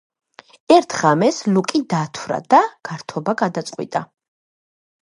ერთ 0.75 0.95
ღამეს 1.01 1.41
ლუკი 1.57 1.83
დათვრა 1.95 2.41
და 2.55 2.63
გართობა 2.91 3.39
გადაწყვიტა. 3.45 4.05